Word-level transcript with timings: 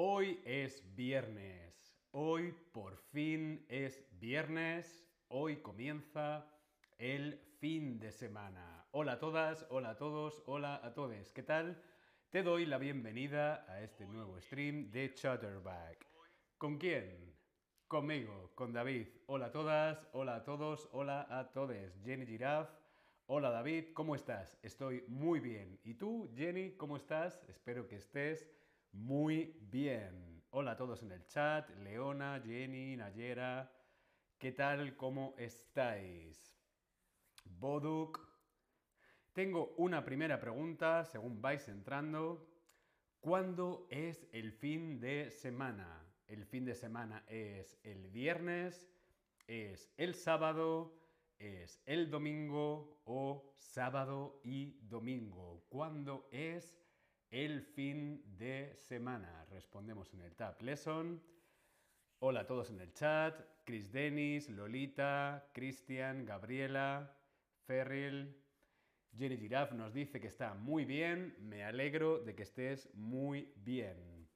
Hoy 0.00 0.40
es 0.44 0.94
viernes. 0.94 1.92
Hoy 2.12 2.54
por 2.70 2.96
fin 2.96 3.66
es 3.68 4.06
viernes. 4.20 5.04
Hoy 5.26 5.56
comienza 5.56 6.46
el 6.98 7.40
fin 7.58 7.98
de 7.98 8.12
semana. 8.12 8.86
Hola 8.92 9.14
a 9.14 9.18
todas, 9.18 9.66
hola 9.70 9.90
a 9.90 9.96
todos, 9.96 10.40
hola 10.46 10.80
a 10.84 10.94
todos. 10.94 11.32
¿Qué 11.32 11.42
tal? 11.42 11.82
Te 12.30 12.44
doy 12.44 12.64
la 12.64 12.78
bienvenida 12.78 13.66
a 13.68 13.82
este 13.82 14.06
nuevo 14.06 14.40
stream 14.40 14.88
de 14.92 15.12
Chatterback. 15.14 16.06
¿Con 16.58 16.78
quién? 16.78 17.34
Conmigo, 17.88 18.52
con 18.54 18.72
David. 18.72 19.08
Hola 19.26 19.46
a 19.46 19.50
todas, 19.50 20.06
hola 20.12 20.36
a 20.36 20.44
todos, 20.44 20.88
hola 20.92 21.26
a 21.28 21.50
todos. 21.50 21.98
Jenny 22.04 22.24
Giraffe. 22.24 22.70
Hola 23.26 23.50
David, 23.50 23.86
¿cómo 23.94 24.14
estás? 24.14 24.56
Estoy 24.62 25.04
muy 25.08 25.40
bien. 25.40 25.80
¿Y 25.82 25.94
tú, 25.94 26.32
Jenny, 26.36 26.76
cómo 26.76 26.96
estás? 26.96 27.42
Espero 27.48 27.88
que 27.88 27.96
estés 27.96 28.48
muy 28.92 29.56
bien. 29.70 30.42
Hola 30.50 30.72
a 30.72 30.76
todos 30.76 31.02
en 31.02 31.12
el 31.12 31.26
chat, 31.26 31.68
Leona, 31.80 32.40
Jenny, 32.44 32.96
Nayera. 32.96 33.70
¿Qué 34.38 34.52
tal? 34.52 34.96
¿Cómo 34.96 35.34
estáis? 35.38 36.56
Boduk. 37.44 38.20
Tengo 39.32 39.74
una 39.76 40.04
primera 40.04 40.40
pregunta, 40.40 41.04
según 41.04 41.40
vais 41.40 41.68
entrando. 41.68 42.48
¿Cuándo 43.20 43.86
es 43.90 44.26
el 44.32 44.52
fin 44.52 45.00
de 45.00 45.30
semana? 45.30 46.04
El 46.26 46.44
fin 46.44 46.64
de 46.64 46.74
semana 46.74 47.24
es 47.28 47.78
el 47.84 48.08
viernes, 48.08 48.90
es 49.46 49.92
el 49.96 50.14
sábado, 50.14 50.98
es 51.38 51.82
el 51.86 52.10
domingo 52.10 53.00
o 53.04 53.54
sábado 53.56 54.40
y 54.44 54.78
domingo. 54.82 55.64
¿Cuándo 55.68 56.28
es 56.30 56.76
el 57.30 57.62
fin 57.62 58.22
de 58.38 58.74
semana? 58.76 59.44
Respondemos 59.50 60.12
en 60.14 60.22
el 60.22 60.34
Tab 60.34 60.60
Lesson. 60.62 61.22
Hola 62.20 62.40
a 62.40 62.46
todos 62.46 62.70
en 62.70 62.80
el 62.80 62.92
chat. 62.94 63.38
Chris 63.64 63.92
Dennis, 63.92 64.48
Lolita, 64.48 65.50
Cristian, 65.52 66.24
Gabriela, 66.24 67.14
Ferril. 67.66 68.34
Jenny 69.16 69.36
Giraffe 69.36 69.74
nos 69.74 69.92
dice 69.92 70.20
que 70.20 70.28
está 70.28 70.54
muy 70.54 70.84
bien. 70.84 71.36
Me 71.40 71.64
alegro 71.64 72.18
de 72.18 72.34
que 72.34 72.44
estés 72.44 72.92
muy 72.94 73.52
bien. 73.56 74.28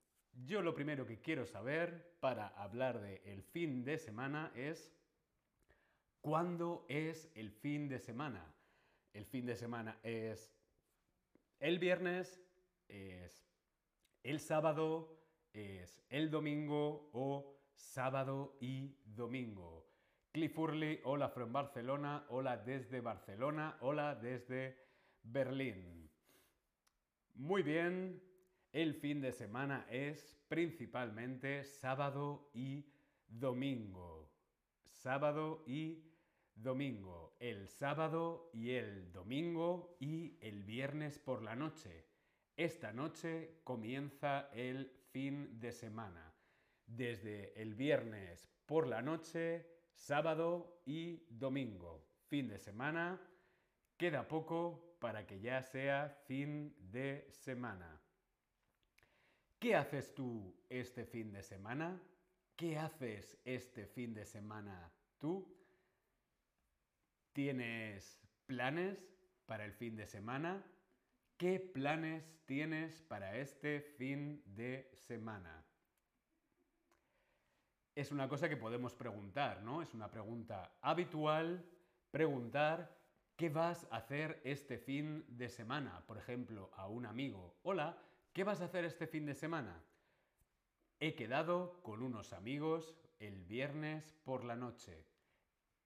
Yo 0.44 0.62
lo 0.62 0.74
primero 0.74 1.06
que 1.06 1.20
quiero 1.20 1.46
saber 1.46 2.16
para 2.20 2.48
hablar 2.48 3.00
de 3.00 3.22
el 3.24 3.42
fin 3.42 3.84
de 3.84 3.98
semana 3.98 4.52
es 4.54 4.92
¿cuándo 6.20 6.86
es 6.88 7.30
el 7.34 7.50
fin 7.50 7.88
de 7.88 7.98
semana? 7.98 8.54
El 9.12 9.26
fin 9.26 9.44
de 9.44 9.56
semana 9.56 9.98
es 10.02 10.54
el 11.58 11.78
viernes, 11.78 12.40
es 12.92 13.48
el 14.22 14.38
sábado, 14.38 15.18
es 15.52 16.04
el 16.08 16.30
domingo 16.30 17.10
o 17.12 17.58
sábado 17.74 18.56
y 18.60 18.96
domingo. 19.04 19.88
Cliff 20.30 20.56
Hurley, 20.56 21.00
hola 21.04 21.28
from 21.28 21.52
Barcelona, 21.52 22.24
hola 22.28 22.56
desde 22.56 23.00
Barcelona, 23.00 23.76
hola 23.80 24.14
desde 24.14 24.78
Berlín. 25.22 26.10
Muy 27.34 27.62
bien, 27.62 28.22
el 28.72 28.94
fin 28.94 29.20
de 29.20 29.32
semana 29.32 29.86
es 29.90 30.38
principalmente 30.48 31.64
sábado 31.64 32.50
y 32.54 32.86
domingo. 33.26 34.30
Sábado 34.88 35.64
y 35.66 36.04
domingo. 36.54 37.36
El 37.40 37.68
sábado 37.68 38.50
y 38.52 38.70
el 38.70 39.12
domingo 39.12 39.96
y 39.98 40.38
el 40.40 40.62
viernes 40.62 41.18
por 41.18 41.42
la 41.42 41.56
noche. 41.56 42.11
Esta 42.56 42.92
noche 42.92 43.60
comienza 43.64 44.50
el 44.52 44.90
fin 45.10 45.58
de 45.58 45.72
semana. 45.72 46.32
Desde 46.86 47.60
el 47.60 47.74
viernes 47.74 48.48
por 48.66 48.86
la 48.86 49.00
noche, 49.00 49.66
sábado 49.94 50.82
y 50.84 51.24
domingo. 51.30 52.04
Fin 52.28 52.48
de 52.48 52.58
semana. 52.58 53.20
Queda 53.96 54.28
poco 54.28 54.96
para 55.00 55.26
que 55.26 55.40
ya 55.40 55.62
sea 55.62 56.08
fin 56.26 56.74
de 56.78 57.26
semana. 57.30 58.00
¿Qué 59.58 59.74
haces 59.74 60.14
tú 60.14 60.54
este 60.68 61.06
fin 61.06 61.32
de 61.32 61.42
semana? 61.42 62.02
¿Qué 62.56 62.76
haces 62.78 63.38
este 63.44 63.86
fin 63.86 64.12
de 64.12 64.24
semana 64.24 64.92
tú? 65.18 65.56
¿Tienes 67.32 68.20
planes 68.46 68.98
para 69.46 69.64
el 69.64 69.72
fin 69.72 69.96
de 69.96 70.06
semana? 70.06 70.62
¿Qué 71.42 71.58
planes 71.58 72.38
tienes 72.46 73.02
para 73.02 73.36
este 73.36 73.80
fin 73.80 74.40
de 74.46 74.88
semana? 74.94 75.66
Es 77.96 78.12
una 78.12 78.28
cosa 78.28 78.48
que 78.48 78.56
podemos 78.56 78.94
preguntar, 78.94 79.60
¿no? 79.60 79.82
Es 79.82 79.92
una 79.92 80.08
pregunta 80.08 80.76
habitual 80.80 81.68
preguntar 82.12 82.96
¿qué 83.34 83.48
vas 83.48 83.88
a 83.90 83.96
hacer 83.96 84.40
este 84.44 84.78
fin 84.78 85.24
de 85.36 85.48
semana? 85.48 86.04
Por 86.06 86.16
ejemplo, 86.16 86.70
a 86.76 86.86
un 86.86 87.06
amigo. 87.06 87.56
Hola, 87.64 87.98
¿qué 88.32 88.44
vas 88.44 88.60
a 88.60 88.66
hacer 88.66 88.84
este 88.84 89.08
fin 89.08 89.26
de 89.26 89.34
semana? 89.34 89.82
He 91.00 91.16
quedado 91.16 91.82
con 91.82 92.04
unos 92.04 92.32
amigos 92.32 92.94
el 93.18 93.42
viernes 93.42 94.14
por 94.22 94.44
la 94.44 94.54
noche. 94.54 95.04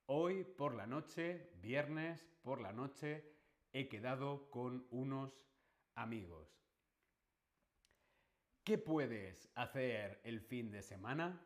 Hoy 0.04 0.44
por 0.44 0.74
la 0.74 0.86
noche, 0.86 1.50
viernes 1.62 2.28
por 2.42 2.60
la 2.60 2.74
noche, 2.74 3.35
he 3.72 3.88
quedado 3.88 4.50
con 4.50 4.86
unos 4.90 5.46
amigos. 5.94 6.48
¿Qué 8.64 8.78
puedes 8.78 9.48
hacer 9.54 10.20
el 10.24 10.40
fin 10.40 10.70
de 10.70 10.82
semana? 10.82 11.40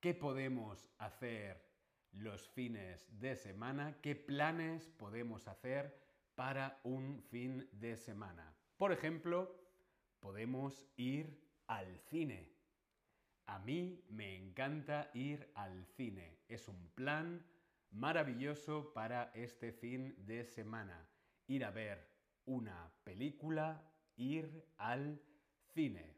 ¿Qué 0.00 0.14
podemos 0.14 0.88
hacer 0.98 1.68
los 2.12 2.48
fines 2.48 3.06
de 3.18 3.34
semana? 3.34 4.00
¿Qué 4.00 4.14
planes 4.14 4.88
podemos 4.90 5.48
hacer 5.48 6.00
para 6.36 6.80
un 6.84 7.22
fin 7.24 7.68
de 7.72 7.96
semana? 7.96 8.54
Por 8.76 8.92
ejemplo, 8.92 9.60
podemos 10.20 10.86
ir 10.96 11.44
al 11.66 11.98
cine. 11.98 12.52
A 13.46 13.58
mí 13.58 14.04
me 14.08 14.36
encanta 14.36 15.10
ir 15.12 15.50
al 15.54 15.84
cine. 15.84 16.38
Es 16.48 16.68
un 16.68 16.88
plan 16.94 17.44
maravilloso 17.90 18.92
para 18.94 19.32
este 19.34 19.72
fin 19.72 20.14
de 20.24 20.44
semana. 20.44 21.09
Ir 21.50 21.64
a 21.64 21.72
ver 21.72 22.06
una 22.44 22.92
película, 23.02 23.82
ir 24.14 24.64
al 24.76 25.20
cine. 25.74 26.14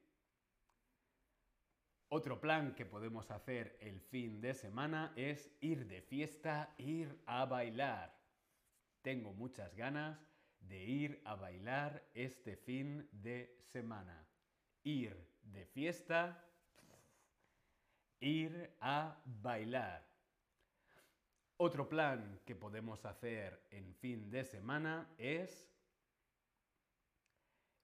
Otro 2.09 2.38
plan 2.38 2.75
que 2.75 2.84
podemos 2.84 3.31
hacer 3.31 3.78
el 3.81 4.03
fin 4.03 4.43
de 4.43 4.53
semana 4.53 5.15
es 5.16 5.50
ir 5.62 5.87
de 5.87 6.03
fiesta, 6.03 6.75
ir 6.76 7.19
a 7.25 7.47
bailar. 7.47 8.15
Tengo 9.00 9.32
muchas 9.32 9.75
ganas 9.75 10.20
de 10.60 10.84
ir 10.84 11.22
a 11.25 11.34
bailar 11.34 12.06
este 12.12 12.59
fin 12.59 13.09
de 13.10 13.56
semana. 13.72 14.28
Ir 14.82 15.16
de 15.44 15.64
fiesta, 15.64 16.47
ir 18.20 18.76
a 18.81 19.19
bailar. 19.25 20.12
Otro 21.57 21.89
plan 21.89 22.41
que 22.45 22.57
podemos 22.57 23.05
hacer 23.05 23.67
en 23.71 23.95
fin 23.95 24.31
de 24.31 24.45
semana 24.45 25.15
es 25.19 25.71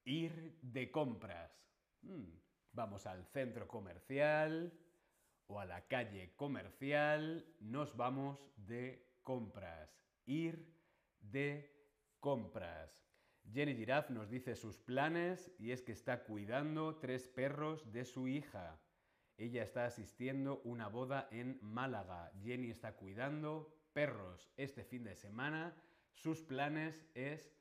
ir 0.04 0.58
de 0.62 0.90
compras. 0.90 1.52
Hmm, 2.02 2.32
vamos 2.72 3.06
al 3.06 3.24
centro 3.26 3.68
comercial 3.68 4.72
o 5.46 5.60
a 5.60 5.64
la 5.64 5.86
calle 5.86 6.34
comercial, 6.36 7.46
nos 7.60 7.96
vamos 7.96 8.44
de 8.56 9.18
compras. 9.22 9.90
Ir 10.26 10.74
de 11.20 11.78
compras. 12.20 13.04
Jenny 13.52 13.74
Giraffe 13.74 14.12
nos 14.12 14.28
dice 14.28 14.54
sus 14.56 14.78
planes 14.78 15.50
y 15.58 15.70
es 15.70 15.82
que 15.82 15.92
está 15.92 16.24
cuidando 16.24 16.96
tres 16.96 17.28
perros 17.28 17.90
de 17.92 18.04
su 18.04 18.28
hija. 18.28 18.78
Ella 19.38 19.62
está 19.62 19.86
asistiendo 19.86 20.60
una 20.64 20.88
boda 20.88 21.28
en 21.30 21.60
Málaga. 21.62 22.32
Jenny 22.42 22.70
está 22.70 22.96
cuidando 22.96 23.72
perros 23.92 24.50
este 24.56 24.82
fin 24.82 25.04
de 25.04 25.14
semana. 25.14 25.76
Sus 26.12 26.42
planes 26.42 27.06
es 27.14 27.54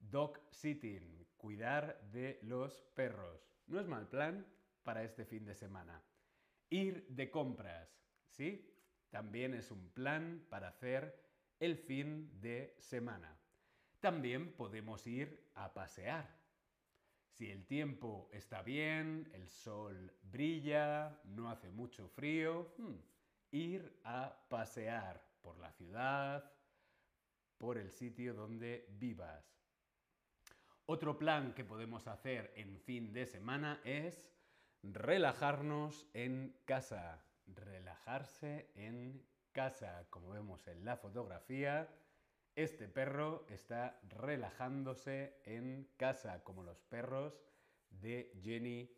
dog 0.00 0.40
sitting, 0.50 1.24
cuidar 1.36 2.00
de 2.10 2.40
los 2.42 2.80
perros. 2.96 3.48
No 3.68 3.78
es 3.78 3.86
mal 3.86 4.08
plan 4.08 4.44
para 4.82 5.04
este 5.04 5.24
fin 5.24 5.44
de 5.44 5.54
semana. 5.54 6.02
Ir 6.68 7.06
de 7.08 7.30
compras, 7.30 7.96
¿sí? 8.26 8.76
También 9.10 9.54
es 9.54 9.70
un 9.70 9.90
plan 9.90 10.44
para 10.50 10.66
hacer 10.66 11.16
el 11.60 11.76
fin 11.76 12.40
de 12.40 12.74
semana. 12.80 13.38
También 14.00 14.52
podemos 14.52 15.06
ir 15.06 15.48
a 15.54 15.72
pasear. 15.72 16.43
Si 17.34 17.50
el 17.50 17.66
tiempo 17.66 18.28
está 18.32 18.62
bien, 18.62 19.28
el 19.34 19.48
sol 19.48 20.12
brilla, 20.22 21.20
no 21.24 21.50
hace 21.50 21.68
mucho 21.68 22.08
frío, 22.08 22.72
hmm, 22.78 22.94
ir 23.50 24.00
a 24.04 24.46
pasear 24.48 25.20
por 25.42 25.58
la 25.58 25.72
ciudad, 25.72 26.52
por 27.58 27.76
el 27.76 27.90
sitio 27.90 28.34
donde 28.34 28.86
vivas. 29.00 29.44
Otro 30.86 31.18
plan 31.18 31.54
que 31.54 31.64
podemos 31.64 32.06
hacer 32.06 32.52
en 32.54 32.78
fin 32.78 33.12
de 33.12 33.26
semana 33.26 33.80
es 33.82 34.32
relajarnos 34.84 36.06
en 36.14 36.56
casa. 36.64 37.26
Relajarse 37.48 38.70
en 38.76 39.26
casa. 39.50 40.06
Como 40.08 40.30
vemos 40.30 40.68
en 40.68 40.84
la 40.84 40.96
fotografía, 40.96 41.88
este 42.56 42.88
perro 42.88 43.46
está 43.48 44.00
relajándose 44.08 45.40
en 45.44 45.88
casa, 45.96 46.42
como 46.44 46.62
los 46.62 46.80
perros 46.82 47.40
de 47.90 48.32
Jenny 48.42 48.90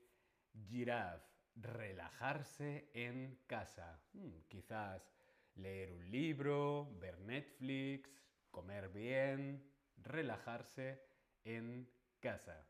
Giraffe. 0.68 1.24
Relajarse 1.54 2.90
en 2.92 3.40
casa. 3.46 3.98
Hmm, 4.12 4.40
quizás 4.48 5.10
leer 5.54 5.90
un 5.90 6.10
libro, 6.10 6.94
ver 6.98 7.18
Netflix, 7.20 8.10
comer 8.50 8.90
bien, 8.90 9.66
relajarse 9.96 11.02
en 11.44 11.88
casa. 12.20 12.66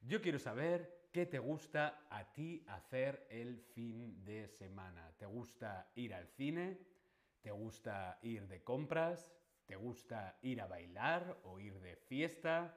Yo 0.00 0.22
quiero 0.22 0.38
saber 0.38 1.08
qué 1.12 1.26
te 1.26 1.40
gusta 1.40 2.06
a 2.08 2.32
ti 2.32 2.64
hacer 2.68 3.26
el 3.30 3.58
fin 3.74 4.24
de 4.24 4.48
semana. 4.48 5.12
¿Te 5.18 5.26
gusta 5.26 5.90
ir 5.96 6.14
al 6.14 6.28
cine? 6.28 6.78
¿Te 7.40 7.50
gusta 7.50 8.18
ir 8.22 8.46
de 8.46 8.62
compras? 8.62 9.32
¿Te 9.70 9.76
gusta 9.76 10.36
ir 10.42 10.60
a 10.60 10.66
bailar 10.66 11.42
o 11.44 11.60
ir 11.60 11.78
de 11.78 11.94
fiesta? 11.94 12.76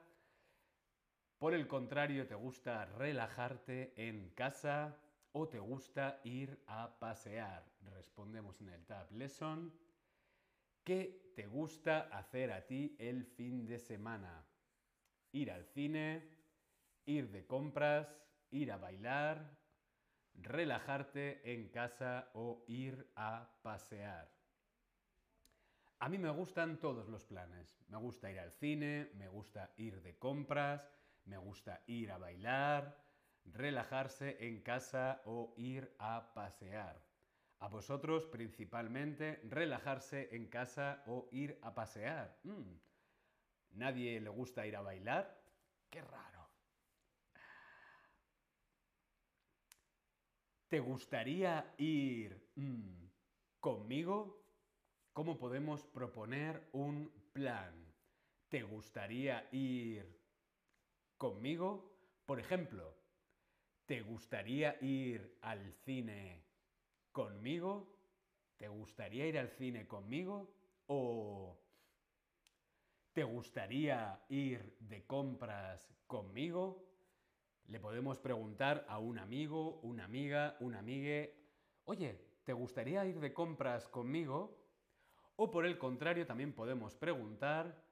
Por 1.38 1.52
el 1.52 1.66
contrario, 1.66 2.28
¿te 2.28 2.36
gusta 2.36 2.84
relajarte 2.84 3.94
en 3.96 4.30
casa 4.30 4.96
o 5.32 5.48
te 5.48 5.58
gusta 5.58 6.20
ir 6.22 6.62
a 6.68 6.96
pasear? 7.00 7.66
Respondemos 7.80 8.60
en 8.60 8.68
el 8.68 8.86
Tab 8.86 9.10
Lesson. 9.10 9.76
¿Qué 10.84 11.32
te 11.34 11.48
gusta 11.48 12.02
hacer 12.16 12.52
a 12.52 12.64
ti 12.64 12.94
el 13.00 13.24
fin 13.24 13.66
de 13.66 13.80
semana? 13.80 14.46
Ir 15.32 15.50
al 15.50 15.64
cine, 15.64 16.30
ir 17.06 17.28
de 17.32 17.44
compras, 17.44 18.16
ir 18.52 18.70
a 18.70 18.76
bailar, 18.76 19.58
relajarte 20.34 21.52
en 21.52 21.70
casa 21.70 22.30
o 22.34 22.64
ir 22.68 23.10
a 23.16 23.50
pasear. 23.62 24.33
A 26.04 26.08
mí 26.10 26.18
me 26.18 26.28
gustan 26.28 26.80
todos 26.80 27.08
los 27.08 27.24
planes. 27.24 27.82
Me 27.88 27.96
gusta 27.96 28.30
ir 28.30 28.38
al 28.38 28.52
cine, 28.52 29.10
me 29.14 29.26
gusta 29.26 29.72
ir 29.78 30.02
de 30.02 30.18
compras, 30.18 30.92
me 31.24 31.38
gusta 31.38 31.82
ir 31.86 32.12
a 32.12 32.18
bailar, 32.18 33.02
relajarse 33.46 34.36
en 34.46 34.60
casa 34.60 35.22
o 35.24 35.54
ir 35.56 35.96
a 35.98 36.34
pasear. 36.34 37.02
A 37.60 37.68
vosotros 37.68 38.26
principalmente 38.26 39.40
relajarse 39.44 40.28
en 40.36 40.48
casa 40.48 41.02
o 41.06 41.26
ir 41.32 41.58
a 41.62 41.74
pasear. 41.74 42.38
Mm. 42.42 42.74
¿Nadie 43.70 44.20
le 44.20 44.28
gusta 44.28 44.66
ir 44.66 44.76
a 44.76 44.82
bailar? 44.82 45.42
Qué 45.88 46.02
raro. 46.02 46.50
¿Te 50.68 50.80
gustaría 50.80 51.74
ir 51.78 52.52
mm, 52.56 53.06
conmigo? 53.58 54.43
¿Cómo 55.14 55.38
podemos 55.38 55.84
proponer 55.84 56.60
un 56.72 57.08
plan? 57.32 57.72
¿Te 58.48 58.64
gustaría 58.64 59.48
ir 59.52 60.04
conmigo? 61.16 61.94
Por 62.26 62.40
ejemplo, 62.40 62.82
¿te 63.86 64.02
gustaría 64.02 64.76
ir 64.82 65.38
al 65.40 65.72
cine 65.84 66.42
conmigo? 67.12 67.86
¿Te 68.58 68.66
gustaría 68.66 69.28
ir 69.28 69.38
al 69.38 69.50
cine 69.50 69.86
conmigo? 69.86 70.48
¿O 70.88 71.56
te 73.12 73.22
gustaría 73.22 74.20
ir 74.30 74.76
de 74.80 75.06
compras 75.06 75.94
conmigo? 76.08 76.90
Le 77.68 77.78
podemos 77.78 78.18
preguntar 78.18 78.84
a 78.88 78.98
un 78.98 79.20
amigo, 79.20 79.78
una 79.82 80.06
amiga, 80.06 80.56
un 80.58 80.74
amigue, 80.74 81.32
oye, 81.84 82.18
¿te 82.44 82.52
gustaría 82.52 83.06
ir 83.06 83.20
de 83.20 83.32
compras 83.32 83.88
conmigo? 83.88 84.63
O 85.36 85.50
por 85.50 85.66
el 85.66 85.78
contrario, 85.78 86.26
también 86.26 86.52
podemos 86.52 86.94
preguntar, 86.94 87.84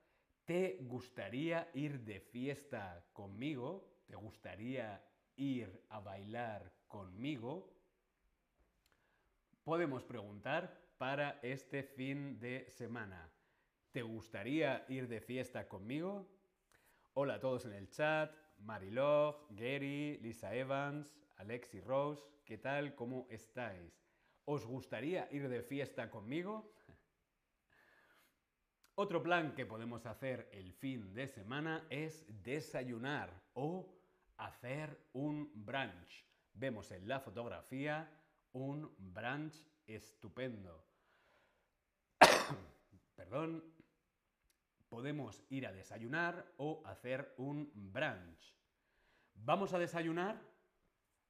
¿te 0.44 0.78
gustaría 0.82 1.68
ir 1.74 2.00
de 2.00 2.20
fiesta 2.20 3.04
conmigo? 3.12 4.04
¿Te 4.06 4.14
gustaría 4.14 5.04
ir 5.34 5.84
a 5.88 5.98
bailar 5.98 6.72
conmigo? 6.86 7.74
Podemos 9.64 10.04
preguntar 10.04 10.94
para 10.98 11.40
este 11.42 11.82
fin 11.82 12.38
de 12.38 12.70
semana, 12.70 13.28
¿te 13.90 14.02
gustaría 14.02 14.84
ir 14.88 15.08
de 15.08 15.20
fiesta 15.20 15.68
conmigo? 15.68 16.28
Hola 17.14 17.34
a 17.34 17.40
todos 17.40 17.64
en 17.64 17.72
el 17.72 17.90
chat, 17.90 18.32
Marilog, 18.58 19.48
Gary, 19.50 20.18
Lisa 20.18 20.54
Evans, 20.54 21.12
Alexi 21.36 21.80
Rose, 21.80 22.22
¿qué 22.44 22.58
tal? 22.58 22.94
¿Cómo 22.94 23.26
estáis? 23.30 24.00
¿Os 24.44 24.64
gustaría 24.64 25.28
ir 25.32 25.48
de 25.48 25.62
fiesta 25.62 26.08
conmigo? 26.08 26.72
Otro 29.02 29.20
plan 29.20 29.52
que 29.56 29.66
podemos 29.66 30.06
hacer 30.06 30.48
el 30.52 30.72
fin 30.74 31.12
de 31.12 31.26
semana 31.26 31.84
es 31.90 32.24
desayunar 32.44 33.42
o 33.52 33.92
hacer 34.36 34.96
un 35.12 35.50
brunch. 35.56 36.24
Vemos 36.54 36.88
en 36.92 37.08
la 37.08 37.18
fotografía 37.18 38.08
un 38.52 38.94
brunch 38.98 39.66
estupendo. 39.88 40.86
Perdón, 43.16 43.64
podemos 44.88 45.44
ir 45.50 45.66
a 45.66 45.72
desayunar 45.72 46.54
o 46.58 46.80
hacer 46.86 47.34
un 47.38 47.72
brunch. 47.74 48.56
¿Vamos 49.34 49.74
a 49.74 49.80
desayunar? 49.80 50.40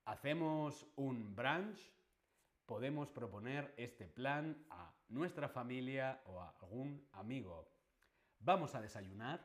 ¿Hacemos 0.05 0.87
un 0.97 1.35
brunch? 1.35 1.91
Podemos 2.67 3.11
proponer 3.11 3.75
este 3.77 4.07
plan 4.07 4.65
a 4.71 4.95
nuestra 5.09 5.49
familia 5.49 6.23
o 6.27 6.41
a 6.41 6.51
algún 6.61 7.07
amigo. 7.13 7.69
¿Vamos 8.39 8.75
a 8.75 8.81
desayunar? 8.81 9.45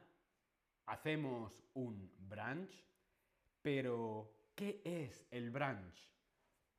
¿Hacemos 0.86 1.64
un 1.74 2.12
brunch? 2.20 2.86
Pero, 3.62 4.32
¿qué 4.56 4.82
es 4.86 5.28
el 5.32 5.52
brunch? 5.52 6.10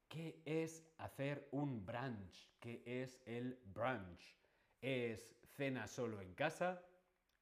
¿Qué 0.08 0.40
es 0.46 0.87
hacer 0.99 1.49
un 1.50 1.85
brunch? 1.85 2.49
¿Qué 2.61 2.82
es 2.87 3.20
el 3.26 3.61
brunch? 3.67 4.34
¿Es 4.81 5.37
cena 5.56 5.87
solo 5.87 6.20
en 6.23 6.34
casa? 6.34 6.82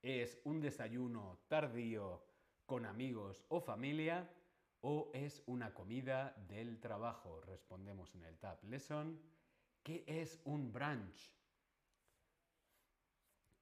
¿Es 0.03 0.41
un 0.45 0.61
desayuno 0.61 1.39
tardío 1.49 2.25
con 2.65 2.87
amigos 2.87 3.45
o 3.49 3.61
familia? 3.61 4.29
¿O 4.89 5.11
es 5.15 5.43
una 5.47 5.75
comida 5.75 6.33
del 6.47 6.79
trabajo? 6.79 7.41
Respondemos 7.41 8.15
en 8.15 8.23
el 8.23 8.39
Tab 8.39 8.63
Lesson. 8.63 9.21
¿Qué 9.83 10.05
es 10.07 10.41
un 10.45 10.73
brunch? 10.73 11.35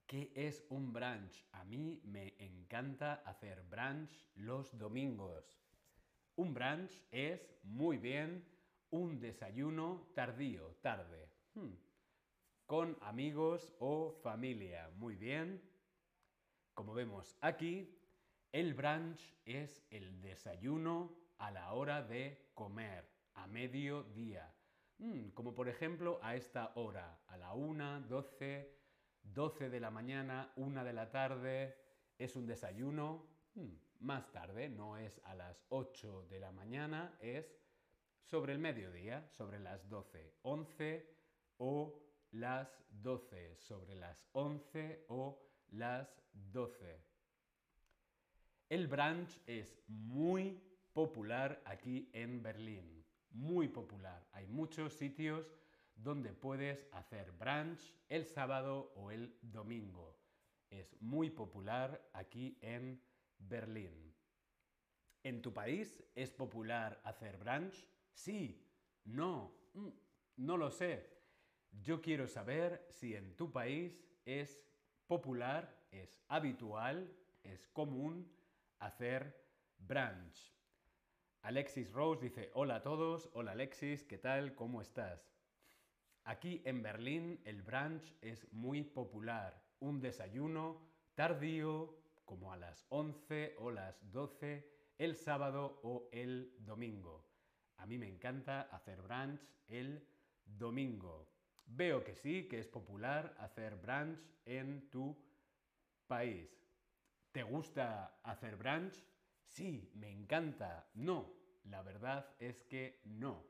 ¿Qué 0.07 0.35
es 0.35 0.67
un 0.69 0.93
brunch? 0.93 1.43
A 1.53 1.65
mí 1.65 2.03
me 2.05 2.35
encanta 2.37 3.23
hacer 3.25 3.63
brunch 3.63 4.23
los 4.35 4.77
domingos. 4.77 5.59
Un 6.37 6.53
brunch 6.53 7.03
es, 7.11 7.51
muy 7.63 7.97
bien, 7.97 8.47
un 8.91 9.19
desayuno 9.19 10.11
tardío, 10.15 10.77
tarde. 10.83 11.31
Hmm. 11.55 11.73
Con 12.67 12.99
amigos 13.01 13.73
o 13.79 14.13
familia. 14.23 14.91
Muy 14.97 15.17
bien. 15.17 15.63
Como 16.75 16.93
vemos 16.93 17.35
aquí, 17.41 18.04
el 18.55 18.73
brunch 18.73 19.35
es 19.45 19.85
el 19.91 20.21
desayuno 20.21 21.13
a 21.39 21.51
la 21.51 21.73
hora 21.73 22.05
de 22.05 22.53
comer, 22.55 23.05
a 23.35 23.49
mediodía. 23.49 24.55
Mm, 24.99 25.31
como 25.31 25.57
por 25.57 25.69
ejemplo 25.69 26.21
a 26.23 26.37
esta 26.37 26.71
hora, 26.77 27.19
a 27.27 27.37
la 27.37 27.53
1, 27.53 28.03
12, 28.03 28.73
12 29.25 29.71
de 29.71 29.81
la 29.81 29.91
mañana, 29.91 30.53
1 30.55 30.85
de 30.85 30.93
la 30.93 31.11
tarde, 31.11 31.77
es 32.17 32.37
un 32.37 32.47
desayuno 32.47 33.27
mm, 33.57 33.73
más 33.99 34.31
tarde, 34.31 34.69
no 34.69 34.99
es 34.99 35.21
a 35.25 35.35
las 35.35 35.65
8 35.71 36.29
de 36.31 36.39
la 36.39 36.53
mañana, 36.53 37.19
es 37.19 37.59
sobre 38.23 38.53
el 38.53 38.61
mediodía, 38.61 39.27
sobre 39.31 39.59
las 39.59 39.89
12, 39.89 40.33
11 40.43 41.13
o 41.57 42.01
las 42.31 42.81
12, 43.03 43.57
sobre 43.57 43.97
las 43.97 44.29
11 44.31 45.07
o 45.09 45.43
las 45.71 46.23
12. 46.53 47.14
El 48.71 48.89
brunch 48.89 49.39
es 49.47 49.79
muy 49.89 50.59
popular 50.95 51.61
aquí 51.67 52.09
en 52.15 52.43
Berlín, 52.43 53.05
muy 53.31 53.69
popular. 53.69 54.27
Hay 54.33 54.47
muchos 54.47 54.95
sitios 54.95 55.53
donde 55.95 56.33
puedes 56.33 56.89
hacer 56.93 57.31
brunch 57.33 57.95
el 58.09 58.25
sábado 58.25 58.93
o 58.97 59.11
el 59.11 59.37
domingo. 59.43 60.19
Es 60.71 60.97
muy 61.03 61.29
popular 61.31 62.09
aquí 62.15 62.59
en 62.63 63.03
Berlín. 63.39 64.15
¿En 65.23 65.43
tu 65.43 65.53
país 65.53 66.03
es 66.15 66.31
popular 66.31 67.01
hacer 67.05 67.37
brunch? 67.37 67.87
Sí, 68.13 68.67
no, 69.05 69.53
mm, 69.75 69.89
no 70.37 70.57
lo 70.57 70.71
sé. 70.71 71.11
Yo 71.71 72.01
quiero 72.01 72.27
saber 72.27 72.87
si 72.89 73.15
en 73.15 73.37
tu 73.37 73.53
país 73.53 74.03
es 74.25 74.59
popular, 75.07 75.87
es 75.91 76.19
habitual, 76.29 77.15
es 77.43 77.69
común 77.69 78.31
hacer 78.79 79.37
brunch. 79.79 80.53
Alexis 81.43 81.93
Rose 81.93 82.23
dice, 82.23 82.51
hola 82.55 82.77
a 82.77 82.83
todos, 82.83 83.29
hola 83.35 83.53
Alexis, 83.53 84.03
¿qué 84.05 84.19
tal? 84.19 84.55
¿Cómo 84.55 84.81
estás? 84.81 85.35
Aquí 86.25 86.63
en 86.65 86.83
Berlín 86.83 87.41
el 87.45 87.63
brunch 87.63 88.15
es 88.23 88.51
muy 88.53 88.83
popular, 88.83 89.63
un 89.81 90.01
desayuno 90.01 90.81
tardío 91.15 91.99
como 92.25 92.53
a 92.53 92.57
las 92.57 92.87
11 92.89 93.57
o 93.59 93.71
las 93.71 94.11
12 94.11 94.67
el 94.97 95.17
sábado 95.17 95.81
o 95.83 96.09
el 96.13 96.55
domingo. 96.61 97.27
A 97.77 97.87
mí 97.87 97.99
me 97.99 98.09
encanta 98.09 98.63
hacer 98.63 99.03
brunch 99.03 99.47
el 99.67 100.07
domingo. 100.45 101.29
Veo 101.67 102.05
que 102.05 102.15
sí, 102.15 102.49
que 102.49 102.59
es 102.59 102.69
popular 102.69 103.35
hacer 103.39 103.77
brunch 103.77 104.21
en 104.45 104.89
tu 104.91 105.17
país. 106.07 106.64
¿Te 107.35 107.43
gusta 107.43 108.21
hacer 108.23 108.55
brunch? 108.57 109.05
Sí, 109.49 109.91
me 109.97 110.09
encanta. 110.09 110.89
No, 110.95 111.35
la 111.65 111.83
verdad 111.83 112.31
es 112.39 112.63
que 112.63 113.03
no. 113.07 113.45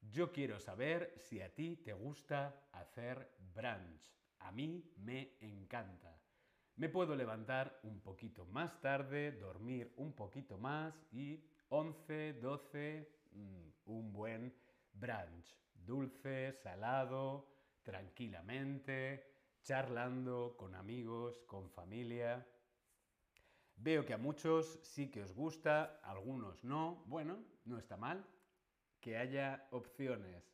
Yo 0.00 0.30
quiero 0.30 0.60
saber 0.60 1.12
si 1.18 1.40
a 1.40 1.52
ti 1.52 1.74
te 1.78 1.92
gusta 1.92 2.68
hacer 2.70 3.36
brunch. 3.52 4.14
A 4.38 4.52
mí 4.52 4.94
me 4.98 5.38
encanta. 5.40 6.22
Me 6.76 6.88
puedo 6.88 7.16
levantar 7.16 7.80
un 7.82 8.00
poquito 8.00 8.46
más 8.46 8.80
tarde, 8.80 9.32
dormir 9.32 9.92
un 9.96 10.12
poquito 10.12 10.56
más 10.56 10.94
y 11.10 11.44
11, 11.70 12.34
12, 12.34 13.10
mm, 13.32 13.68
un 13.86 14.12
buen 14.12 14.54
brunch. 14.92 15.58
Dulce, 15.74 16.52
salado, 16.52 17.48
tranquilamente, 17.82 19.26
charlando 19.64 20.54
con 20.56 20.76
amigos, 20.76 21.42
con 21.48 21.68
familia. 21.70 22.46
Veo 23.76 24.04
que 24.04 24.14
a 24.14 24.18
muchos 24.18 24.80
sí 24.82 25.10
que 25.10 25.22
os 25.22 25.32
gusta, 25.32 26.00
a 26.02 26.10
algunos 26.10 26.64
no. 26.64 27.04
Bueno, 27.06 27.38
no 27.64 27.78
está 27.78 27.96
mal 27.96 28.24
que 29.00 29.16
haya 29.16 29.68
opciones. 29.70 30.44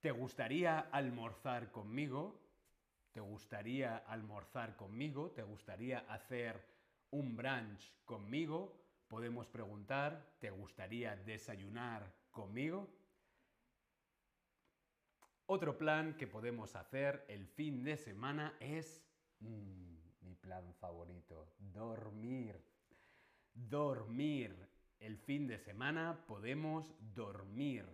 ¿Te 0.00 0.12
gustaría 0.12 0.78
almorzar 0.78 1.70
conmigo? 1.72 2.40
¿Te 3.12 3.20
gustaría 3.20 3.98
almorzar 3.98 4.76
conmigo? 4.76 5.32
¿Te 5.32 5.42
gustaría 5.42 5.98
hacer 6.08 6.64
un 7.10 7.36
brunch 7.36 7.92
conmigo? 8.04 8.80
Podemos 9.08 9.48
preguntar, 9.48 10.36
¿te 10.38 10.50
gustaría 10.50 11.16
desayunar 11.16 12.14
conmigo? 12.30 12.88
Otro 15.46 15.76
plan 15.76 16.16
que 16.16 16.26
podemos 16.26 16.76
hacer 16.76 17.24
el 17.28 17.46
fin 17.46 17.82
de 17.82 17.96
semana 17.96 18.56
es 18.60 19.02
mm, 19.40 19.97
plan 20.48 20.72
favorito, 20.80 21.52
dormir. 21.58 22.56
Dormir. 23.52 24.56
El 24.98 25.18
fin 25.18 25.46
de 25.46 25.58
semana 25.58 26.24
podemos 26.26 26.94
dormir 27.14 27.84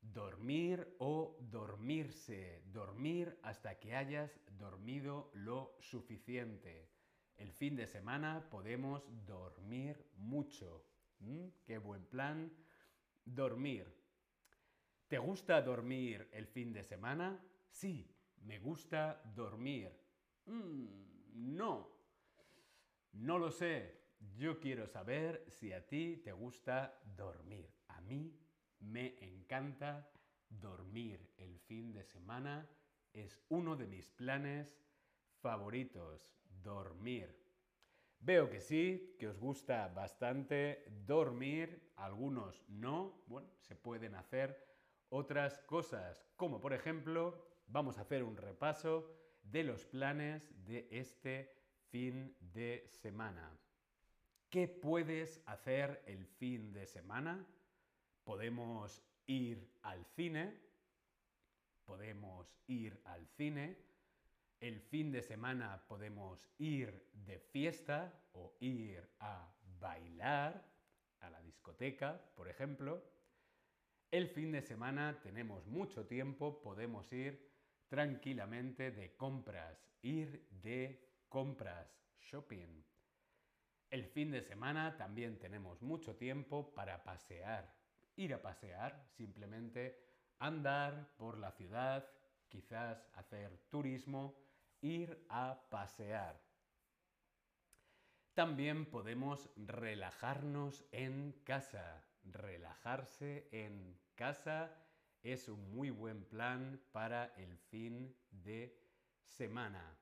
dormir 0.00 0.96
o 1.00 1.36
dormirse, 1.50 2.62
dormir 2.72 3.38
hasta 3.42 3.78
que 3.78 3.94
hayas 3.94 4.40
dormido 4.56 5.30
lo 5.34 5.76
suficiente. 5.80 6.88
El 7.36 7.52
fin 7.52 7.76
de 7.76 7.86
semana 7.86 8.48
podemos 8.50 9.02
dormir 9.26 10.02
mucho. 10.16 10.86
¿Mm? 11.18 11.48
Qué 11.66 11.76
buen 11.78 12.06
plan. 12.06 12.52
Dormir. 13.24 13.92
¿Te 15.08 15.18
gusta 15.18 15.60
dormir 15.60 16.28
el 16.32 16.46
fin 16.46 16.72
de 16.72 16.84
semana? 16.84 17.38
Sí, 17.68 18.08
me 18.42 18.60
gusta 18.60 19.20
dormir. 19.34 19.90
Mm, 20.46 21.15
no. 21.36 21.88
No 23.12 23.38
lo 23.38 23.50
sé. 23.50 23.94
Yo 24.36 24.58
quiero 24.58 24.86
saber 24.86 25.44
si 25.48 25.72
a 25.72 25.86
ti 25.86 26.16
te 26.24 26.32
gusta 26.32 27.00
dormir. 27.16 27.70
A 27.88 28.00
mí 28.00 28.38
me 28.80 29.16
encanta 29.20 30.10
dormir 30.48 31.32
el 31.36 31.58
fin 31.60 31.92
de 31.92 32.04
semana. 32.04 32.68
Es 33.12 33.40
uno 33.48 33.76
de 33.76 33.86
mis 33.86 34.10
planes 34.10 34.78
favoritos, 35.40 36.34
dormir. 36.62 37.46
Veo 38.18 38.50
que 38.50 38.60
sí, 38.60 39.14
que 39.18 39.28
os 39.28 39.38
gusta 39.38 39.88
bastante 39.88 40.84
dormir, 41.06 41.92
algunos 41.96 42.64
no. 42.68 43.22
Bueno, 43.26 43.48
se 43.60 43.76
pueden 43.76 44.14
hacer 44.14 44.66
otras 45.08 45.58
cosas, 45.60 46.26
como 46.36 46.60
por 46.60 46.72
ejemplo, 46.72 47.46
vamos 47.66 47.98
a 47.98 48.02
hacer 48.02 48.24
un 48.24 48.36
repaso 48.36 49.25
de 49.50 49.64
los 49.64 49.84
planes 49.84 50.52
de 50.64 50.88
este 50.90 51.52
fin 51.90 52.36
de 52.40 52.84
semana. 52.88 53.50
¿Qué 54.50 54.68
puedes 54.68 55.42
hacer 55.46 56.02
el 56.06 56.26
fin 56.26 56.72
de 56.72 56.86
semana? 56.86 57.46
Podemos 58.24 59.02
ir 59.26 59.70
al 59.82 60.04
cine, 60.04 60.60
podemos 61.84 62.52
ir 62.66 63.00
al 63.04 63.26
cine, 63.28 63.76
el 64.60 64.80
fin 64.80 65.12
de 65.12 65.22
semana 65.22 65.84
podemos 65.86 66.48
ir 66.58 67.10
de 67.12 67.38
fiesta 67.38 68.12
o 68.32 68.56
ir 68.60 69.06
a 69.20 69.54
bailar 69.78 70.64
a 71.20 71.30
la 71.30 71.40
discoteca, 71.42 72.20
por 72.34 72.48
ejemplo. 72.48 73.02
El 74.10 74.28
fin 74.28 74.52
de 74.52 74.62
semana 74.62 75.20
tenemos 75.20 75.66
mucho 75.66 76.06
tiempo, 76.06 76.62
podemos 76.62 77.12
ir 77.12 77.55
tranquilamente 77.88 78.90
de 78.90 79.16
compras, 79.16 79.86
ir 80.02 80.48
de 80.50 81.24
compras, 81.28 81.98
shopping. 82.20 82.82
El 83.90 84.06
fin 84.06 84.30
de 84.30 84.42
semana 84.42 84.96
también 84.96 85.38
tenemos 85.38 85.82
mucho 85.82 86.16
tiempo 86.16 86.74
para 86.74 87.04
pasear, 87.04 87.72
ir 88.16 88.34
a 88.34 88.42
pasear, 88.42 89.06
simplemente 89.16 89.98
andar 90.38 91.14
por 91.16 91.38
la 91.38 91.52
ciudad, 91.52 92.08
quizás 92.48 93.08
hacer 93.14 93.56
turismo, 93.70 94.36
ir 94.80 95.24
a 95.28 95.68
pasear. 95.70 96.40
También 98.34 98.84
podemos 98.86 99.48
relajarnos 99.56 100.84
en 100.92 101.32
casa. 101.44 102.04
Relajarse 102.24 103.48
en 103.52 103.98
casa 104.14 104.85
es 105.32 105.48
un 105.48 105.74
muy 105.74 105.90
buen 105.90 106.24
plan 106.24 106.80
para 106.92 107.34
el 107.36 107.58
fin 107.58 108.16
de 108.30 108.78
semana. 109.24 109.98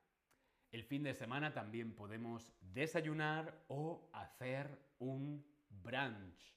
El 0.71 0.85
fin 0.85 1.03
de 1.03 1.15
semana 1.15 1.55
también 1.55 1.95
podemos 1.95 2.53
desayunar 2.61 3.65
o 3.69 4.11
hacer 4.13 4.79
un 4.99 5.43
brunch. 5.71 6.55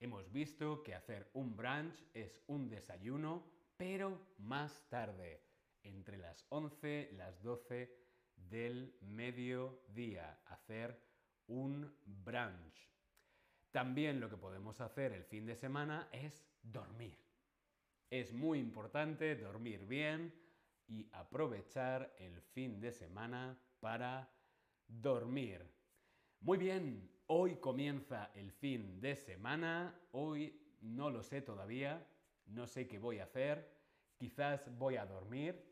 Hemos 0.00 0.32
visto 0.32 0.82
que 0.82 0.96
hacer 0.96 1.30
un 1.34 1.56
brunch 1.56 2.04
es 2.12 2.42
un 2.48 2.68
desayuno, 2.68 3.44
pero 3.76 4.34
más 4.38 4.88
tarde, 4.88 5.44
entre 5.84 6.16
las 6.18 6.44
11 6.48 7.10
y 7.12 7.14
las 7.14 7.40
12 7.40 7.94
del 8.34 8.96
mediodía, 9.00 10.40
hacer 10.46 11.00
un 11.46 11.94
brunch. 12.04 12.90
También 13.70 14.18
lo 14.18 14.28
que 14.28 14.36
podemos 14.36 14.80
hacer 14.80 15.12
el 15.12 15.24
fin 15.24 15.46
de 15.46 15.54
semana 15.54 16.08
es 16.10 16.44
dormir. 16.62 17.27
Es 18.10 18.32
muy 18.32 18.58
importante 18.58 19.36
dormir 19.36 19.86
bien 19.86 20.32
y 20.86 21.08
aprovechar 21.12 22.14
el 22.18 22.40
fin 22.40 22.80
de 22.80 22.92
semana 22.92 23.58
para 23.80 24.30
dormir. 24.88 25.62
Muy 26.40 26.56
bien, 26.58 27.10
Hoy 27.30 27.56
comienza 27.56 28.30
el 28.34 28.50
fin 28.52 29.02
de 29.02 29.14
semana, 29.14 29.94
hoy 30.12 30.58
no 30.80 31.10
lo 31.10 31.22
sé 31.22 31.42
todavía, 31.42 32.02
no 32.46 32.66
sé 32.66 32.88
qué 32.88 32.98
voy 32.98 33.18
a 33.18 33.24
hacer, 33.24 33.70
quizás 34.16 34.74
voy 34.78 34.96
a 34.96 35.04
dormir. 35.04 35.62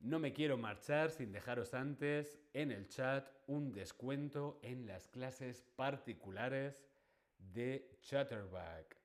No 0.00 0.18
me 0.18 0.32
quiero 0.32 0.58
marchar 0.58 1.12
sin 1.12 1.30
dejaros 1.30 1.72
antes 1.72 2.40
en 2.52 2.72
el 2.72 2.88
chat 2.88 3.28
un 3.46 3.70
descuento 3.70 4.58
en 4.60 4.88
las 4.88 5.06
clases 5.06 5.62
particulares 5.76 6.82
de 7.38 7.96
Chatterback. 8.00 8.95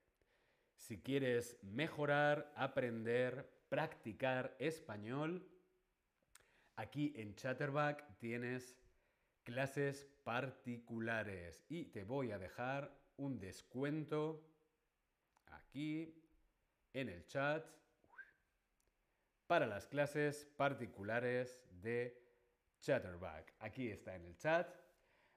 Si 0.81 0.99
quieres 0.99 1.59
mejorar, 1.61 2.51
aprender, 2.55 3.47
practicar 3.69 4.55
español, 4.57 5.47
aquí 6.75 7.13
en 7.15 7.35
Chatterback 7.35 8.17
tienes 8.17 8.75
clases 9.43 10.07
particulares 10.23 11.63
y 11.69 11.85
te 11.85 12.03
voy 12.03 12.31
a 12.31 12.39
dejar 12.39 12.91
un 13.17 13.39
descuento 13.39 14.43
aquí 15.45 16.19
en 16.93 17.09
el 17.09 17.27
chat 17.27 17.63
para 19.45 19.67
las 19.67 19.85
clases 19.85 20.45
particulares 20.57 21.61
de 21.69 22.19
Chatterback. 22.79 23.53
Aquí 23.59 23.91
está 23.91 24.15
en 24.15 24.25
el 24.25 24.35
chat. 24.35 24.80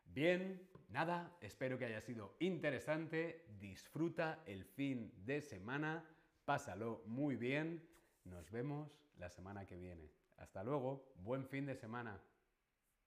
Bien, 0.04 0.68
nada, 0.88 1.36
espero 1.40 1.78
que 1.78 1.86
haya 1.86 2.00
sido 2.00 2.36
interesante. 2.40 3.46
Disfruta 3.58 4.42
el 4.46 4.64
fin 4.64 5.12
de 5.24 5.40
semana. 5.40 6.04
Pásalo 6.44 7.02
muy 7.06 7.36
bien. 7.36 7.88
Nos 8.24 8.50
vemos 8.50 8.90
la 9.16 9.28
semana 9.30 9.66
que 9.66 9.76
viene. 9.76 10.12
Hasta 10.36 10.62
luego. 10.64 11.12
Buen 11.16 11.46
fin 11.46 11.66
de 11.66 11.74
semana. 11.74 12.20